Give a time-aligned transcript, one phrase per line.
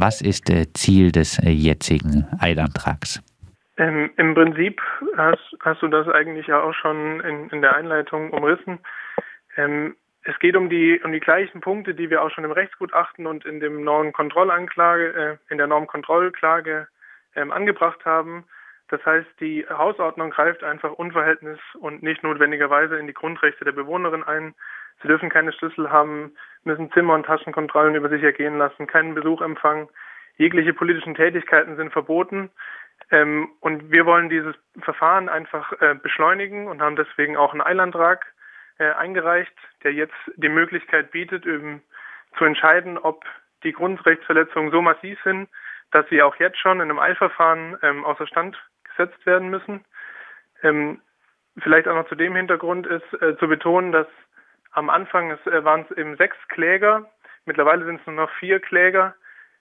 [0.00, 3.20] Was ist äh, Ziel des äh, jetzigen Eilantrags?
[3.78, 4.80] Ähm, Im Prinzip
[5.16, 8.78] hast, hast, du das eigentlich ja auch schon in, in der Einleitung umrissen.
[9.56, 13.26] Ähm, es geht um die um die gleichen Punkte, die wir auch schon im Rechtsgutachten
[13.26, 16.86] und in dem Normkontrollanklage, äh, in der Normkontrollklage
[17.34, 18.44] ähm, angebracht haben.
[18.90, 24.22] Das heißt, die Hausordnung greift einfach unverhältnis und nicht notwendigerweise in die Grundrechte der Bewohnerin
[24.22, 24.54] ein.
[25.02, 26.32] Sie dürfen keine Schlüssel haben,
[26.64, 29.88] müssen Zimmer- und Taschenkontrollen über sich ergehen lassen, keinen Besuch empfangen.
[30.36, 32.50] Jegliche politischen Tätigkeiten sind verboten.
[33.10, 38.26] Ähm, und wir wollen dieses Verfahren einfach äh, beschleunigen und haben deswegen auch einen Eilantrag
[38.78, 41.82] äh, eingereicht, der jetzt die Möglichkeit bietet, eben
[42.36, 43.24] zu entscheiden, ob
[43.64, 45.48] die Grundrechtsverletzungen so massiv sind,
[45.90, 49.84] dass sie auch jetzt schon in einem Eilverfahren ähm, außer Stand gesetzt werden müssen.
[50.62, 51.00] Ähm,
[51.58, 54.06] vielleicht auch noch zu dem Hintergrund ist äh, zu betonen, dass
[54.72, 57.10] am Anfang äh, waren es eben sechs Kläger,
[57.46, 59.14] mittlerweile sind es nur noch vier Kläger,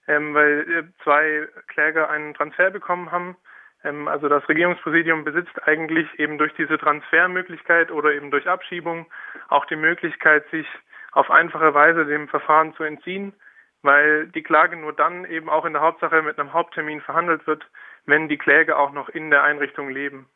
[0.08, 3.36] ähm, weil äh, zwei Kläger einen Transfer bekommen haben.
[3.84, 9.06] Ähm, also das Regierungspräsidium besitzt eigentlich eben durch diese Transfermöglichkeit oder eben durch Abschiebung
[9.50, 10.68] auch die Möglichkeit, sich
[11.12, 13.34] auf einfache Weise dem Verfahren zu entziehen,
[13.82, 17.68] weil die Klage nur dann eben auch in der Hauptsache mit einem Haupttermin verhandelt wird,
[18.06, 20.30] wenn die Kläger auch noch in der Einrichtung leben.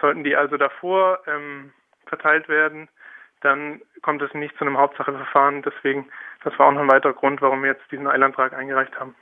[0.00, 1.72] Sollten die also davor ähm,
[2.06, 2.88] verteilt werden,
[3.40, 5.62] dann kommt es nicht zu einem Hauptsacheverfahren.
[5.62, 6.06] Deswegen,
[6.44, 9.14] das war auch noch ein weiterer Grund, warum wir jetzt diesen Eilantrag eingereicht haben.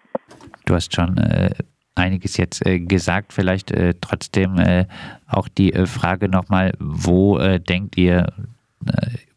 [0.65, 1.51] Du hast schon äh,
[1.95, 3.33] einiges jetzt äh, gesagt.
[3.33, 4.87] Vielleicht äh, trotzdem äh,
[5.27, 8.27] auch die äh, Frage nochmal, wo äh, denkt ihr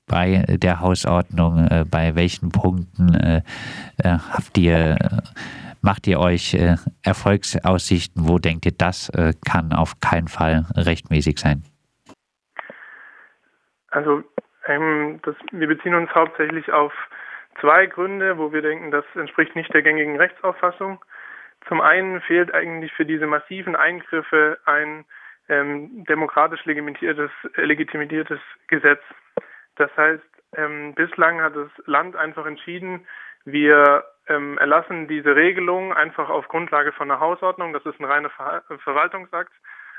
[0.06, 3.44] bei der Hausordnung, bei welchen Punkten
[4.04, 4.98] habt ihr,
[5.82, 6.58] macht ihr euch
[7.04, 8.28] Erfolgsaussichten?
[8.28, 9.12] Wo denkt ihr, das
[9.46, 11.64] kann auf keinen Fall rechtmäßig sein?
[13.90, 14.24] Also
[14.70, 16.94] ähm, das, wir beziehen uns hauptsächlich auf
[17.60, 21.04] zwei Gründe, wo wir denken, das entspricht nicht der gängigen Rechtsauffassung.
[21.68, 25.06] Zum einen fehlt eigentlich für diese massiven Eingriffe ein
[25.50, 29.02] ähm, demokratisch legitimiertes, äh, legitimiertes Gesetz.
[29.76, 30.24] Das heißt,
[30.56, 33.06] ähm, bislang hat das Land einfach entschieden,
[33.46, 37.74] wir ähm, erlassen diese Regelung einfach auf Grundlage von einer Hausordnung.
[37.74, 39.52] Das ist ein reiner Ver Verwaltungsakt.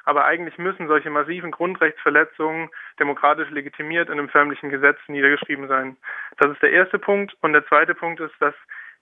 [0.05, 5.97] Aber eigentlich müssen solche massiven Grundrechtsverletzungen demokratisch legitimiert in einem förmlichen Gesetz niedergeschrieben sein.
[6.39, 7.37] Das ist der erste Punkt.
[7.43, 8.55] Und der zweite Punkt ist, dass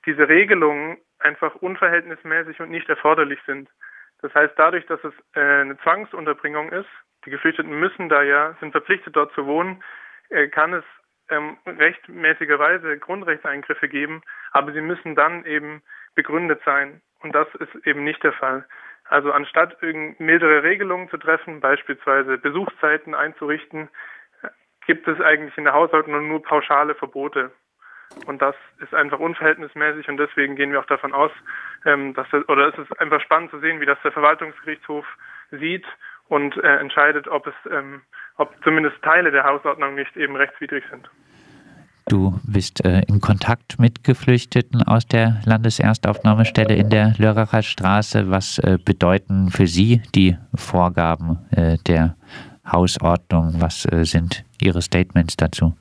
[0.07, 3.69] diese Regelungen einfach unverhältnismäßig und nicht erforderlich sind.
[4.21, 6.89] Das heißt, dadurch, dass es äh, eine Zwangsunterbringung ist,
[7.25, 9.83] die Geflüchteten müssen da ja, sind verpflichtet dort zu wohnen,
[10.31, 10.85] äh, kann es
[11.31, 14.23] ähm, rechtmäßigerweise Grundrechtseingriffe geben,
[14.53, 15.83] aber sie müssen dann eben
[16.15, 17.01] begründet sein.
[17.21, 18.65] Und das ist eben nicht der Fall.
[19.09, 19.77] Also anstatt
[20.19, 23.89] mildere Regelungen zu treffen, beispielsweise Besuchszeiten einzurichten,
[24.87, 27.51] gibt es eigentlich in der Hausordnung nur pauschale Verbote.
[28.27, 31.31] Und das ist einfach unverhältnismäßig und deswegen gehen wir auch davon aus,
[31.85, 35.05] ähm, dass das, oder es ist einfach spannend zu sehen, wie das der Verwaltungsgerichtshof
[35.51, 35.87] sieht
[36.29, 38.03] und äh, entscheidet, ob es, ähm,
[38.37, 41.09] ob zumindest Teile der Hausordnung nicht eben rechtswidrig sind.
[42.09, 48.31] Du bist äh, in Kontakt mit Geflüchteten aus der Landeserstaufnahmestelle in der Lörracher Straße.
[48.31, 52.17] Was äh, bedeuten für Sie die Vorgaben äh, der
[52.65, 53.61] Hausordnung?
[53.61, 55.77] Was äh, sind Ihre Statements dazu?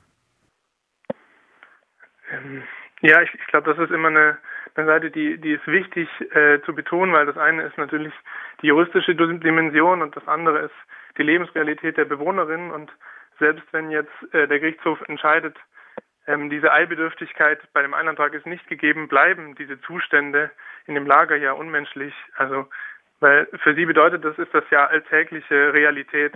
[2.29, 2.63] Ähm,
[2.99, 4.37] ja, ich, ich glaube, das ist immer eine,
[4.75, 8.13] eine Seite, die, die ist wichtig äh, zu betonen, weil das eine ist natürlich
[8.61, 10.75] die juristische Dimension und das andere ist
[11.17, 12.71] die Lebensrealität der Bewohnerin.
[12.71, 12.91] Und
[13.39, 15.55] selbst wenn jetzt äh, der Gerichtshof entscheidet,
[16.27, 20.51] ähm, diese Eilbedürftigkeit bei dem Einantrag ist nicht gegeben, bleiben diese Zustände
[20.85, 22.13] in dem Lager ja unmenschlich.
[22.35, 22.67] Also,
[23.19, 26.33] weil für sie bedeutet das, ist das ja alltägliche Realität.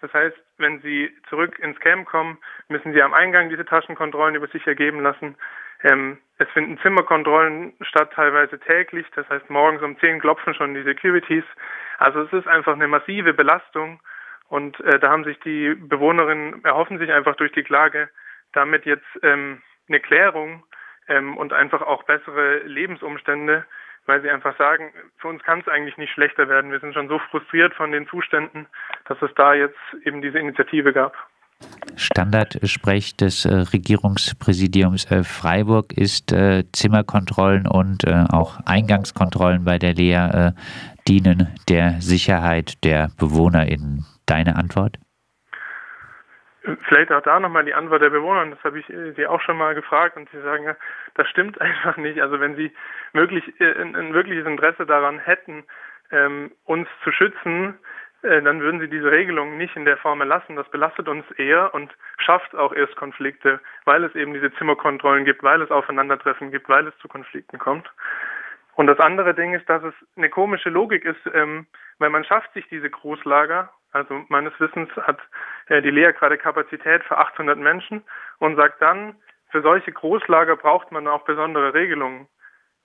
[0.00, 2.38] Das heißt, wenn sie zurück ins Camp kommen,
[2.68, 5.36] müssen sie am Eingang diese Taschenkontrollen über sich ergeben lassen.
[5.82, 9.06] Ähm, es finden Zimmerkontrollen statt, teilweise täglich.
[9.14, 11.44] Das heißt, morgens um 10 klopfen schon die Securities.
[11.98, 14.00] Also es ist einfach eine massive Belastung.
[14.48, 18.08] Und äh, da haben sich die Bewohnerinnen, erhoffen sich einfach durch die Klage
[18.54, 20.64] damit jetzt ähm, eine Klärung
[21.08, 23.64] ähm, und einfach auch bessere Lebensumstände,
[24.06, 26.70] weil sie einfach sagen, für uns kann es eigentlich nicht schlechter werden.
[26.70, 28.66] Wir sind schon so frustriert von den Zuständen,
[29.06, 31.14] dass es da jetzt eben diese Initiative gab.
[31.96, 39.94] Standardsprech des äh, Regierungspräsidiums äh, Freiburg ist äh, Zimmerkontrollen und äh, auch Eingangskontrollen bei der
[39.94, 40.52] Lea äh,
[41.06, 44.04] dienen der Sicherheit der BewohnerInnen.
[44.26, 44.98] Deine Antwort?
[46.88, 49.58] Vielleicht auch da nochmal die Antwort der Bewohner, das habe ich äh, Sie auch schon
[49.58, 50.76] mal gefragt und Sie sagen, ja,
[51.14, 52.20] das stimmt einfach nicht.
[52.20, 52.72] Also wenn Sie
[53.12, 55.64] wirklich äh, ein, wirkliches Interesse daran hätten,
[56.10, 57.78] ähm, uns zu schützen,
[58.22, 60.56] äh, dann würden Sie diese Regelung nicht in der Form erlassen.
[60.56, 65.42] Das belastet uns eher und schafft auch erst Konflikte, weil es eben diese Zimmerkontrollen gibt,
[65.42, 67.90] weil es Aufeinandertreffen gibt, weil es zu Konflikten kommt.
[68.74, 71.66] Und das andere Ding ist, dass es eine komische Logik ist, ähm,
[71.98, 73.70] weil man schafft sich diese Großlager.
[73.94, 75.18] Also meines Wissens hat
[75.68, 78.02] äh, die Lea gerade Kapazität für 800 Menschen
[78.38, 79.16] und sagt dann,
[79.50, 82.26] für solche Großlager braucht man auch besondere Regelungen.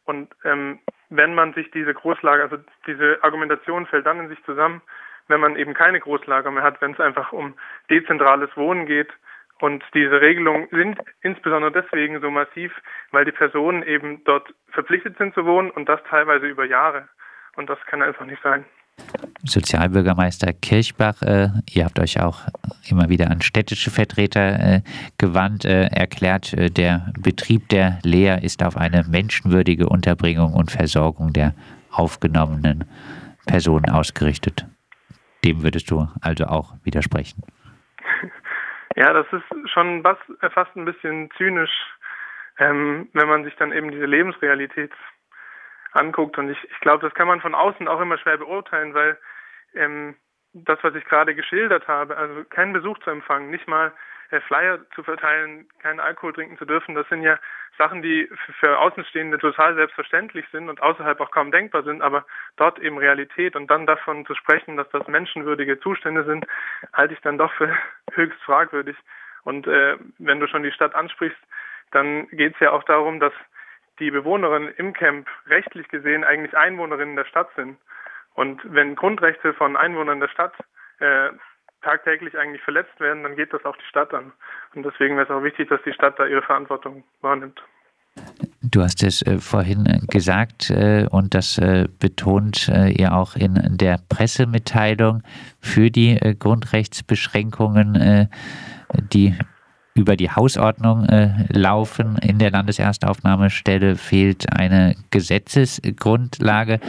[0.06, 0.79] Und ähm,
[1.09, 4.81] wenn man sich diese Großlager, also diese Argumentation fällt dann in sich zusammen,
[5.27, 7.56] wenn man eben keine Großlager mehr hat, wenn es einfach um
[7.89, 9.09] dezentrales Wohnen geht,
[9.61, 12.71] und diese Regelungen sind insbesondere deswegen so massiv,
[13.11, 17.09] weil die Personen eben dort verpflichtet sind zu wohnen und das teilweise über Jahre.
[17.57, 18.63] Und das kann einfach nicht sein.
[19.44, 22.42] Sozialbürgermeister Kirchbach, äh, ihr habt euch auch
[22.90, 24.81] immer wieder an städtische Vertreter äh,
[25.18, 31.31] gewandt, äh, erklärt, äh, der Betrieb der Lehr ist auf eine menschenwürdige Unterbringung und Versorgung
[31.31, 31.54] der
[31.92, 32.86] aufgenommenen
[33.46, 34.66] Personen ausgerichtet.
[35.45, 37.44] Dem würdest du also auch widersprechen.
[38.95, 41.72] Ja, das ist schon äh, fast ein bisschen zynisch,
[42.57, 44.92] ähm, wenn man sich dann eben diese Lebensrealität
[45.91, 46.38] anguckt.
[46.38, 49.18] Und ich, ich glaube, das kann man von außen auch immer schwer beurteilen, weil
[49.74, 50.15] ähm,
[50.53, 53.91] das, was ich gerade geschildert habe, also keinen Besuch zu empfangen, nicht mal
[54.31, 57.39] äh, Flyer zu verteilen, keinen Alkohol trinken zu dürfen, das sind ja
[57.77, 62.25] Sachen, die für Außenstehende total selbstverständlich sind und außerhalb auch kaum denkbar sind, aber
[62.57, 66.45] dort eben Realität und dann davon zu sprechen, dass das menschenwürdige Zustände sind,
[66.94, 67.75] halte ich dann doch für
[68.13, 68.97] höchst fragwürdig.
[69.44, 71.39] Und äh, wenn du schon die Stadt ansprichst,
[71.92, 73.33] dann geht es ja auch darum, dass
[74.00, 77.78] die Bewohnerinnen im Camp rechtlich gesehen eigentlich Einwohnerinnen der Stadt sind.
[78.34, 80.54] Und wenn Grundrechte von Einwohnern der Stadt
[81.00, 81.30] äh,
[81.81, 84.31] tagtäglich eigentlich verletzt werden, dann geht das auch die Stadt an.
[84.75, 87.62] Und deswegen wäre es auch wichtig, dass die Stadt da ihre Verantwortung wahrnimmt.
[88.62, 93.36] Du hast es äh, vorhin äh, gesagt äh, und das äh, betont äh, ihr auch
[93.36, 95.24] in der Pressemitteilung
[95.62, 98.30] für die äh, Grundrechtsbeschränkungen,
[99.13, 99.38] die
[100.00, 102.18] über die Hausordnung äh, laufen.
[102.22, 106.80] In der Landeserstaufnahmestelle fehlt eine Gesetzesgrundlage.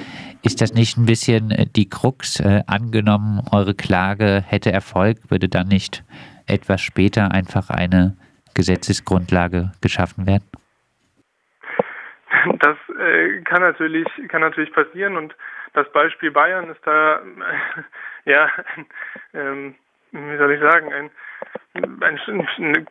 [0.42, 2.38] Ist das nicht ein bisschen äh, die Krux?
[2.38, 6.04] Äh, angenommen, eure Klage hätte Erfolg, würde dann nicht
[6.46, 8.16] etwas später einfach eine
[8.54, 10.44] Gesetzesgrundlage geschaffen werden?
[12.60, 15.34] Das äh, kann natürlich kann natürlich passieren und
[15.74, 17.20] das Beispiel Bayern ist da
[18.24, 18.48] ja
[19.34, 19.74] ähm,
[20.12, 21.10] wie soll ich sagen ein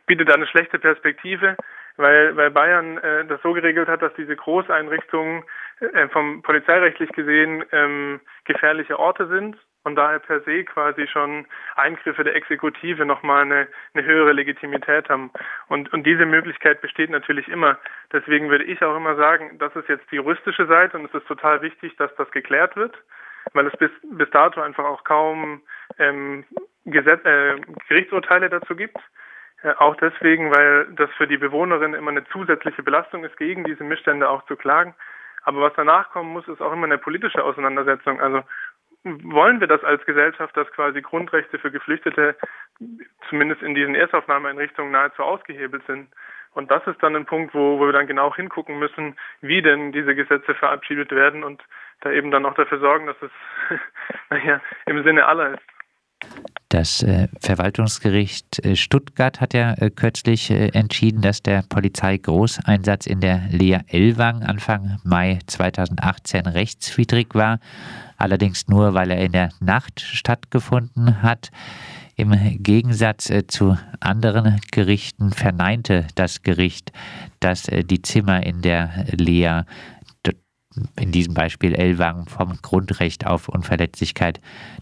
[0.06, 1.58] bietet eine schlechte Perspektive,
[1.98, 5.44] weil, weil Bayern äh, das so geregelt hat, dass diese Großeinrichtungen
[5.82, 11.46] äh, vom polizeirechtlich gesehen ähm, gefährliche Orte sind und daher per se quasi schon
[11.76, 15.32] Eingriffe der Exekutive nochmal eine, eine höhere Legitimität haben.
[15.68, 17.78] Und, und diese Möglichkeit besteht natürlich immer.
[18.12, 21.28] Deswegen würde ich auch immer sagen, das ist jetzt die juristische Seite und es ist
[21.28, 22.96] total wichtig, dass das geklärt wird,
[23.54, 25.62] weil es bis, bis dato einfach auch kaum
[25.98, 26.46] ähm,
[26.92, 27.56] Gesetz, äh,
[27.88, 28.98] Gerichtsurteile dazu gibt.
[29.64, 33.84] Äh, auch deswegen, weil das für die Bewohnerin immer eine zusätzliche Belastung ist, gegen diese
[33.84, 34.96] Missstände auch zu klagen.
[35.44, 38.22] Aber was danach kommen muss, ist auch immer eine politische Auseinandersetzung.
[38.22, 38.44] Also
[39.04, 42.36] wollen wir das als Gesellschaft, dass quasi Grundrechte für Geflüchtete
[43.30, 46.10] zumindest in diesen Erstaufnahmeeinrichtungen nahezu ausgehebelt sind?
[46.54, 49.92] Und das ist dann ein Punkt, wo, wo wir dann genau hingucken müssen, wie denn
[49.92, 51.64] diese Gesetze verabschiedet werden und
[52.02, 53.32] da eben dann auch dafür sorgen, dass es
[54.30, 56.59] naja, im Sinne aller ist.
[56.70, 63.42] Das äh, Verwaltungsgericht äh, Stuttgart hat ja äh, kürzlich entschieden, dass der Polizeigroßeinsatz in der
[63.50, 67.60] Lea Elwang Anfang Mai 2018 rechtswidrig war,
[68.18, 71.50] allerdings nur, weil er in der Nacht stattgefunden hat.
[72.16, 76.92] Im Gegensatz zu anderen Gerichten verneinte das Gericht,
[77.40, 79.62] dass die Zimmer in der Lea
[81.00, 84.40] in diesem Beispiel Ellwangen vom Grundrecht auf Unverletzlichkeit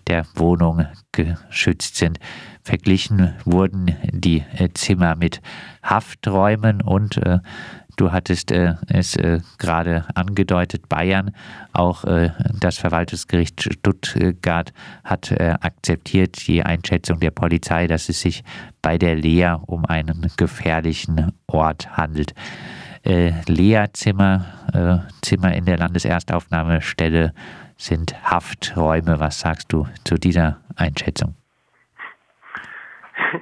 [0.08, 2.20] der Wohnung geschützt sind.
[2.68, 5.42] Verglichen wurden die äh, Zimmer mit
[5.82, 7.40] Hafträumen und äh,
[7.96, 9.18] du hattest äh, es
[9.58, 11.32] gerade angedeutet, Bayern,
[11.74, 12.04] auch
[12.60, 14.74] das Verwaltungsgericht Stuttgart
[15.04, 18.44] hat akzeptiert die Einschätzung der Polizei, dass es sich
[18.82, 22.34] bei der Lehr um einen gefährlichen Ort handelt
[23.08, 27.34] äh, Lehrzimmer, äh, Zimmer in der Landeserstaufnahmestelle
[27.78, 29.20] sind Hafträume.
[29.20, 31.36] Was sagst du zu dieser Einschätzung?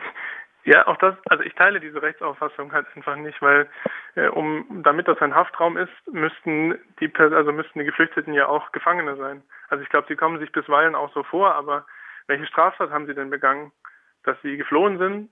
[0.68, 3.70] Ja, auch das, also ich teile diese Rechtsauffassung halt einfach nicht, weil
[4.16, 8.72] äh, um damit das ein Haftraum ist, müssten die also müssten die Geflüchteten ja auch
[8.72, 9.44] Gefangene sein.
[9.70, 11.86] Also ich glaube, sie kommen sich bisweilen auch so vor, aber
[12.26, 13.74] welche Straftat haben sie denn begangen?
[14.24, 15.30] Dass sie geflohen sind,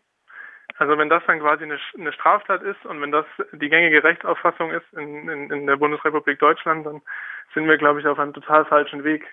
[0.83, 4.71] also wenn das dann quasi eine, eine, Straftat ist und wenn das die gängige Rechtsauffassung
[4.71, 7.01] ist in, in, in der Bundesrepublik Deutschland, dann
[7.53, 9.25] sind wir, glaube ich, auf einem total falschen Weg.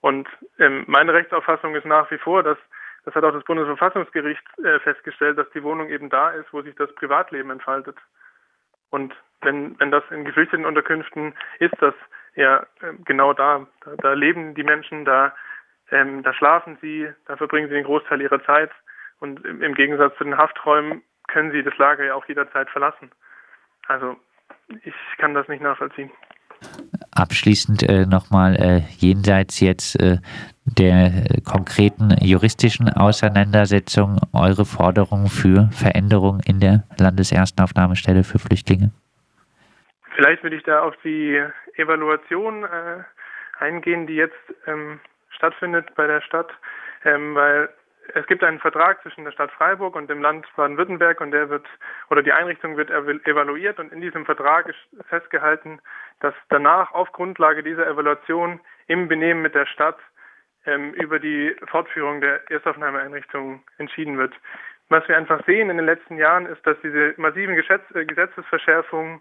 [0.00, 0.26] Und
[0.58, 2.56] ähm, meine Rechtsauffassung ist nach wie vor, dass
[3.04, 6.74] das hat auch das Bundesverfassungsgericht äh, festgestellt, dass die Wohnung eben da ist, wo sich
[6.76, 7.96] das Privatleben entfaltet.
[8.88, 11.94] Und wenn, wenn das in Geflüchtetenunterkünften ist, dass
[12.36, 13.66] ja ähm, genau da.
[13.84, 13.96] da.
[13.98, 15.34] Da, leben die Menschen, da,
[15.90, 18.70] ähm, da schlafen sie, da verbringen sie den Großteil ihrer Zeit
[19.20, 23.10] und im, Gegensatz zu den Hafträumen können sie das Lager ja auch jederzeit verlassen.
[23.86, 24.16] Also
[24.84, 26.10] ich kann das nicht nachvollziehen.
[27.14, 30.18] Abschließend äh, nochmal äh, jenseits jetzt äh,
[30.64, 31.10] der
[31.44, 38.90] konkreten juristischen Auseinandersetzung eure Forderung für Veränderung in der Landeserstenaufnahmestelle für Flüchtlinge?
[40.14, 41.42] Vielleicht würde ich da auf die
[41.76, 43.04] Evaluation äh,
[43.58, 44.34] eingehen, die jetzt
[44.66, 44.98] ähm,
[45.30, 46.48] stattfindet bei der Stadt,
[47.04, 47.68] ähm, weil
[48.14, 51.66] es gibt einen Vertrag zwischen der Stadt Freiburg und dem Land Baden-Württemberg und der wird
[52.10, 55.80] oder die Einrichtung wird evaluiert und in diesem Vertrag ist festgehalten,
[56.20, 59.98] dass danach auf Grundlage dieser Evaluation im Benehmen mit der Stadt
[60.66, 64.34] ähm, über die Fortführung der Erstaufnahmeeinrichtung entschieden wird.
[64.88, 69.20] Was wir einfach sehen in den letzten Jahren ist, dass diese massiven äh, Gesetzesverschärfungen,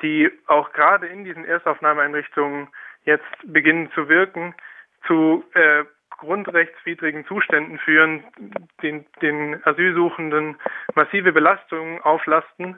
[0.00, 2.68] die auch gerade in diesen Erstaufnahmeeinrichtungen
[3.04, 4.54] jetzt beginnen zu wirken,
[5.06, 5.84] zu äh,
[6.22, 8.22] grundrechtswidrigen Zuständen führen,
[8.82, 10.56] den, den Asylsuchenden
[10.94, 12.76] massive Belastungen auflasten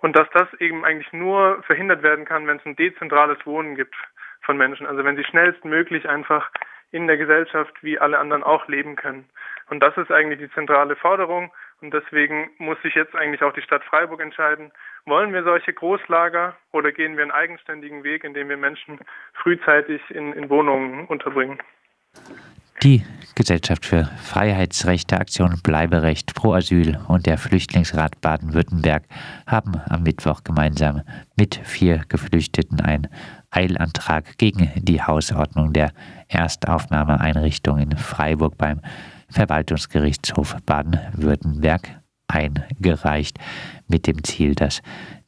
[0.00, 3.94] und dass das eben eigentlich nur verhindert werden kann, wenn es ein dezentrales Wohnen gibt
[4.40, 4.86] von Menschen.
[4.86, 6.50] Also wenn sie schnellstmöglich einfach
[6.90, 9.28] in der Gesellschaft wie alle anderen auch leben können.
[9.68, 11.52] Und das ist eigentlich die zentrale Forderung.
[11.82, 14.72] Und deswegen muss sich jetzt eigentlich auch die Stadt Freiburg entscheiden,
[15.04, 19.00] wollen wir solche Großlager oder gehen wir einen eigenständigen Weg, indem wir Menschen
[19.34, 21.58] frühzeitig in, in Wohnungen unterbringen.
[22.82, 23.02] Die
[23.34, 29.04] Gesellschaft für Freiheitsrechte, Aktion Bleiberecht pro Asyl und der Flüchtlingsrat Baden-Württemberg
[29.46, 31.02] haben am Mittwoch gemeinsam
[31.36, 33.08] mit vier Geflüchteten einen
[33.50, 35.92] Eilantrag gegen die Hausordnung der
[36.28, 38.80] Erstaufnahmeeinrichtung in Freiburg beim
[39.30, 43.38] Verwaltungsgerichtshof Baden-Württemberg eingereicht,
[43.88, 44.82] mit dem Ziel, dass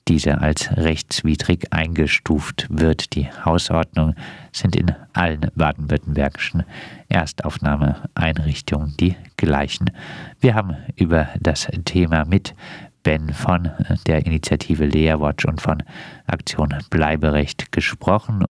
[0.08, 3.14] diese als rechtswidrig eingestuft wird.
[3.14, 4.16] Die Hausordnungen
[4.52, 6.64] sind in allen baden-württembergischen
[7.08, 9.90] Erstaufnahmeeinrichtungen die gleichen.
[10.40, 12.54] Wir haben über das Thema mit
[13.02, 13.70] Ben von
[14.06, 15.82] der Initiative Lehrwatch und von
[16.26, 18.44] Aktion Bleiberecht gesprochen